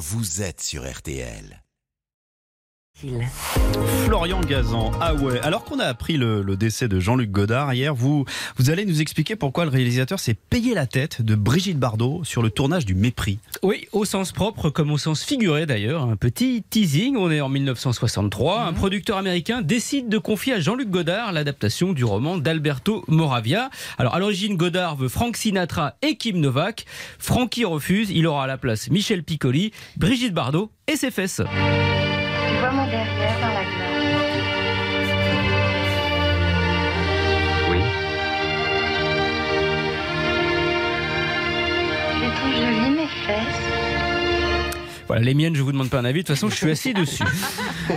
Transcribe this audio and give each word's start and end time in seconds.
vous 0.00 0.40
êtes 0.40 0.62
sur 0.62 0.90
RTL. 0.90 1.62
Florian 4.04 4.40
Gazan, 4.40 4.90
ah 5.00 5.14
ouais. 5.14 5.40
Alors 5.40 5.64
qu'on 5.64 5.78
a 5.78 5.84
appris 5.84 6.16
le, 6.16 6.42
le 6.42 6.56
décès 6.56 6.86
de 6.86 7.00
Jean-Luc 7.00 7.30
Godard 7.30 7.72
hier, 7.72 7.94
vous, 7.94 8.26
vous 8.56 8.70
allez 8.70 8.84
nous 8.84 9.00
expliquer 9.00 9.36
pourquoi 9.36 9.64
le 9.64 9.70
réalisateur 9.70 10.20
s'est 10.20 10.34
payé 10.34 10.74
la 10.74 10.86
tête 10.86 11.22
de 11.22 11.34
Brigitte 11.34 11.78
Bardot 11.78 12.22
sur 12.24 12.42
le 12.42 12.50
tournage 12.50 12.84
du 12.84 12.94
Mépris. 12.94 13.38
Oui, 13.62 13.86
au 13.92 14.04
sens 14.04 14.32
propre 14.32 14.68
comme 14.68 14.90
au 14.90 14.98
sens 14.98 15.22
figuré 15.22 15.64
d'ailleurs. 15.64 16.02
Un 16.02 16.16
petit 16.16 16.62
teasing, 16.68 17.16
on 17.16 17.30
est 17.30 17.40
en 17.40 17.48
1963. 17.48 18.64
Un 18.64 18.72
producteur 18.74 19.16
américain 19.16 19.62
décide 19.62 20.08
de 20.08 20.18
confier 20.18 20.54
à 20.54 20.60
Jean-Luc 20.60 20.90
Godard 20.90 21.32
l'adaptation 21.32 21.92
du 21.92 22.04
roman 22.04 22.36
d'Alberto 22.36 23.04
Moravia. 23.08 23.70
Alors 23.96 24.14
à 24.14 24.18
l'origine, 24.18 24.56
Godard 24.56 24.96
veut 24.96 25.08
Frank 25.08 25.36
Sinatra 25.36 25.94
et 26.02 26.16
Kim 26.16 26.38
Novak. 26.38 26.84
Frankie 27.18 27.64
refuse, 27.64 28.10
il 28.10 28.26
aura 28.26 28.44
à 28.44 28.46
la 28.46 28.58
place 28.58 28.90
Michel 28.90 29.22
Piccoli, 29.22 29.72
Brigitte 29.96 30.34
Bardot 30.34 30.70
et 30.86 30.96
ses 30.96 31.10
fesses. 31.10 31.40
Vois 32.60 32.72
mon 32.72 32.84
derrière 32.84 33.40
dans 33.40 33.54
la 33.54 33.64
glace. 33.64 34.20
Oui. 37.70 37.80
Je 42.12 42.20
les 42.20 42.30
trouve 42.34 42.52
jolies 42.52 42.90
mes 42.90 43.06
fesses. 43.06 43.69
Voilà, 45.10 45.24
les 45.24 45.34
miennes, 45.34 45.56
je 45.56 45.62
vous 45.62 45.72
demande 45.72 45.90
pas 45.90 45.98
un 45.98 46.04
avis. 46.04 46.22
De 46.22 46.26
toute 46.28 46.36
façon, 46.36 46.48
je 46.48 46.54
suis 46.54 46.70
assis 46.70 46.94
dessus. 46.94 47.24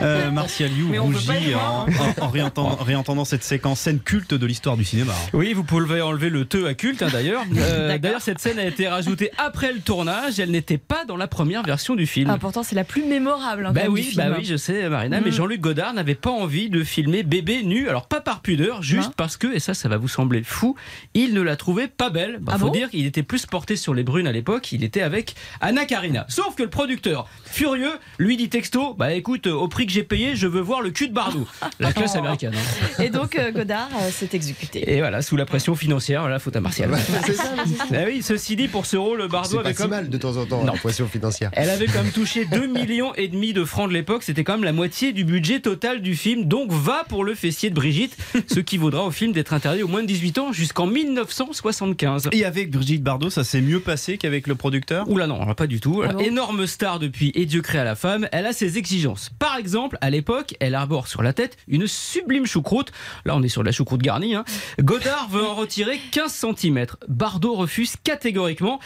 Euh, 0.00 0.30
Martial 0.30 0.70
You 0.72 0.88
rougit 1.02 1.50
y 1.50 1.54
en, 1.54 1.60
en- 1.86 2.24
en 2.24 2.28
réentendant, 2.28 2.76
réentendant 2.76 3.26
cette 3.26 3.44
séquence 3.44 3.78
scène 3.80 4.00
culte 4.00 4.32
de 4.32 4.46
l'histoire 4.46 4.78
du 4.78 4.84
cinéma. 4.84 5.12
Oui, 5.34 5.52
vous 5.52 5.64
pouvez 5.64 6.00
enlever 6.00 6.30
le 6.30 6.46
te 6.46 6.64
à 6.64 6.72
culte 6.72 7.02
hein, 7.02 7.08
d'ailleurs. 7.12 7.42
Euh, 7.58 7.98
d'ailleurs, 7.98 8.22
cette 8.22 8.38
scène 8.38 8.58
a 8.58 8.64
été 8.64 8.88
rajoutée 8.88 9.30
après 9.36 9.70
le 9.70 9.80
tournage. 9.80 10.40
Elle 10.40 10.50
n'était 10.50 10.78
pas 10.78 11.04
dans 11.04 11.18
la 11.18 11.26
première 11.28 11.62
version 11.62 11.94
du 11.94 12.06
film. 12.06 12.30
Ah, 12.32 12.38
pourtant, 12.38 12.62
c'est 12.62 12.74
la 12.74 12.84
plus 12.84 13.04
mémorable. 13.04 13.66
hein, 13.66 13.72
Bah 13.74 13.82
oui, 13.90 14.00
du 14.00 14.08
film. 14.08 14.24
bah 14.30 14.34
oui, 14.38 14.46
je 14.46 14.56
sais, 14.56 14.88
Marina, 14.88 15.20
mais 15.20 15.26
Mhm. 15.28 15.36
Jean-Luc 15.36 15.60
Godard 15.60 15.92
n'avait 15.92 16.14
pas 16.14 16.30
envie 16.30 16.70
de 16.70 16.82
filmer 16.82 17.22
bébé 17.22 17.62
nu. 17.62 17.90
Alors 17.90 18.06
pas 18.06 18.22
par 18.22 18.40
pudeur, 18.40 18.82
juste 18.82 19.08
Non. 19.08 19.14
parce 19.18 19.36
que, 19.36 19.54
et 19.54 19.60
ça, 19.60 19.74
ça 19.74 19.90
va 19.90 19.98
vous 19.98 20.08
sembler 20.08 20.42
fou, 20.42 20.74
il 21.12 21.34
ne 21.34 21.42
la 21.42 21.56
trouvait 21.56 21.88
pas 21.88 22.08
belle. 22.08 22.38
Bah, 22.40 22.52
Ah 22.54 22.58
faut 22.58 22.66
bon 22.68 22.72
dire 22.72 22.88
qu'il 22.88 23.04
était 23.04 23.22
plus 23.22 23.44
porté 23.44 23.76
sur 23.76 23.92
les 23.92 24.04
brunes 24.04 24.26
à 24.26 24.32
l'époque. 24.32 24.72
Il 24.72 24.84
était 24.84 25.02
avec 25.02 25.34
Anna 25.60 25.84
Karina. 25.84 26.24
Sauf 26.30 26.54
que 26.54 26.62
le 26.62 26.70
producteur, 26.70 27.01
furieux, 27.44 27.92
lui 28.18 28.36
dit 28.36 28.48
texto, 28.48 28.94
bah 28.94 29.12
écoute, 29.12 29.46
au 29.46 29.68
prix 29.68 29.86
que 29.86 29.92
j'ai 29.92 30.02
payé, 30.02 30.34
je 30.36 30.46
veux 30.46 30.60
voir 30.60 30.80
le 30.80 30.90
cul 30.90 31.08
de 31.08 31.12
Bardot. 31.14 31.46
La 31.80 31.92
classe 31.94 32.16
américaine. 32.16 32.52
hein. 32.54 33.02
Et 33.02 33.10
donc, 33.10 33.36
euh, 33.36 33.50
Godard 33.52 33.88
euh, 34.00 34.10
s'est 34.10 34.30
exécuté. 34.32 34.90
Et 34.94 34.98
voilà, 35.00 35.22
sous 35.22 35.36
la 35.36 35.44
pression 35.44 35.74
financière, 35.74 36.22
voilà, 36.22 36.38
faute 36.38 36.56
à 36.56 36.60
Martial. 36.60 36.90
C'est 37.26 37.34
ça, 37.34 37.52
c'est 37.66 37.76
ça. 37.76 37.84
Ah 37.92 38.04
oui, 38.06 38.22
ceci 38.22 38.56
dit, 38.56 38.68
pour 38.68 38.86
ce 38.86 38.96
rôle, 38.96 39.26
Bardot 39.28 39.48
C'est 39.50 39.58
avait 39.58 39.68
pas 39.70 39.74
si 39.74 39.82
comme 39.82 39.90
mal 39.90 40.08
de 40.08 40.16
temps 40.18 40.36
en 40.36 40.46
temps, 40.46 40.64
Non. 40.64 40.72
la 40.72 40.78
pression 40.78 41.06
financière. 41.06 41.50
Elle 41.54 41.70
avait 41.70 41.86
quand 41.86 42.02
même 42.02 42.12
touché 42.12 42.44
2 42.46 42.66
millions 42.66 43.14
et 43.14 43.28
demi 43.28 43.52
de 43.52 43.64
francs 43.64 43.88
de 43.88 43.94
l'époque. 43.94 44.22
C'était 44.22 44.44
quand 44.44 44.54
même 44.54 44.64
la 44.64 44.72
moitié 44.72 45.12
du 45.12 45.24
budget 45.24 45.60
total 45.60 46.00
du 46.02 46.16
film. 46.16 46.44
Donc 46.44 46.70
va 46.72 47.04
pour 47.08 47.24
le 47.24 47.34
fessier 47.34 47.70
de 47.70 47.74
Brigitte, 47.74 48.16
ce 48.46 48.60
qui 48.60 48.78
vaudra 48.78 49.04
au 49.04 49.10
film 49.10 49.32
d'être 49.32 49.52
interdit 49.52 49.82
aux 49.82 49.88
moins 49.88 50.02
de 50.02 50.06
18 50.06 50.38
ans 50.38 50.52
jusqu'en 50.52 50.86
1975. 50.86 52.28
Et 52.32 52.44
avec 52.44 52.70
Brigitte 52.70 53.02
Bardot, 53.02 53.30
ça 53.30 53.44
s'est 53.44 53.60
mieux 53.60 53.80
passé 53.80 54.16
qu'avec 54.18 54.46
le 54.46 54.54
producteur? 54.54 55.08
Oula 55.08 55.26
non, 55.26 55.52
pas 55.54 55.66
du 55.66 55.80
tout. 55.80 56.02
Ah 56.02 56.12
Énorme 56.22 56.66
star 56.66 56.91
depuis 56.98 57.32
Et 57.34 57.46
Dieu 57.46 57.60
créa 57.62 57.84
la 57.84 57.94
femme, 57.94 58.28
elle 58.32 58.46
a 58.46 58.52
ses 58.52 58.78
exigences. 58.78 59.30
Par 59.38 59.56
exemple, 59.56 59.98
à 60.00 60.10
l'époque, 60.10 60.54
elle 60.60 60.74
arbore 60.74 61.08
sur 61.08 61.22
la 61.22 61.32
tête 61.32 61.56
une 61.68 61.86
sublime 61.86 62.46
choucroute. 62.46 62.92
Là, 63.24 63.36
on 63.36 63.42
est 63.42 63.48
sur 63.48 63.62
de 63.62 63.66
la 63.66 63.72
choucroute 63.72 64.00
garnie. 64.02 64.34
hein. 64.34 64.44
Godard 64.80 65.28
veut 65.30 65.44
en 65.44 65.54
retirer 65.54 66.00
15 66.10 66.32
cm. 66.56 66.86
Bardot 67.08 67.54
refuse 67.54 67.94
catégoriquement. 68.02 68.80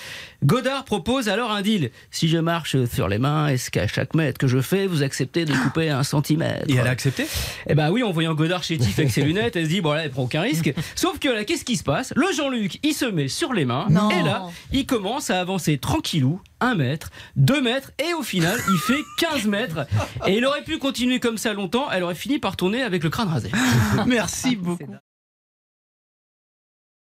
Godard 0.44 0.84
propose 0.84 1.28
alors 1.28 1.50
un 1.50 1.62
deal. 1.62 1.90
Si 2.10 2.28
je 2.28 2.38
marche 2.38 2.76
sur 2.86 3.08
les 3.08 3.18
mains, 3.18 3.48
est-ce 3.48 3.70
qu'à 3.70 3.86
chaque 3.86 4.14
mètre 4.14 4.38
que 4.38 4.46
je 4.46 4.60
fais, 4.60 4.86
vous 4.86 5.02
acceptez 5.02 5.44
de 5.44 5.52
couper 5.54 5.90
un 5.90 6.02
centimètre? 6.02 6.64
Et 6.68 6.74
elle 6.76 6.86
a 6.86 6.90
accepté? 6.90 7.26
Eh 7.68 7.74
ben 7.74 7.90
oui, 7.90 8.02
en 8.02 8.12
voyant 8.12 8.34
Godard 8.34 8.62
chétif 8.62 8.98
avec 8.98 9.10
ses 9.10 9.22
lunettes, 9.22 9.56
elle 9.56 9.64
se 9.64 9.70
dit 9.70 9.80
bon 9.80 9.92
là, 9.92 10.04
elle 10.04 10.10
prend 10.10 10.22
aucun 10.24 10.42
risque. 10.42 10.72
Sauf 10.94 11.18
que 11.18 11.28
là, 11.28 11.44
qu'est-ce 11.44 11.64
qui 11.64 11.76
se 11.76 11.82
passe? 11.84 12.12
Le 12.16 12.26
Jean-Luc, 12.36 12.78
il 12.82 12.92
se 12.94 13.06
met 13.06 13.28
sur 13.28 13.52
les 13.52 13.64
mains 13.64 13.86
Non. 13.90 14.10
et 14.10 14.22
là, 14.22 14.46
il 14.72 14.86
commence 14.86 15.30
à 15.30 15.40
avancer 15.40 15.78
tranquillou, 15.78 16.40
1 16.60 16.74
mètre, 16.74 17.10
2 17.36 17.60
mètres 17.60 17.92
et 17.98 18.14
au 18.14 18.22
final, 18.22 18.58
il 18.68 18.78
fait 18.78 19.02
15 19.18 19.46
mètres. 19.46 19.86
Et 20.26 20.36
il 20.36 20.44
aurait 20.46 20.64
pu 20.64 20.78
continuer 20.78 21.20
comme 21.20 21.38
ça 21.38 21.52
longtemps, 21.52 21.90
elle 21.90 22.02
aurait 22.02 22.14
fini 22.14 22.38
par 22.38 22.56
tourner 22.56 22.82
avec 22.82 23.02
le 23.02 23.10
crâne 23.10 23.28
rasé. 23.28 23.50
Merci 24.06 24.56
beaucoup. 24.56 24.94